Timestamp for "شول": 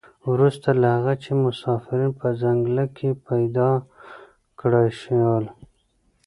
5.01-5.45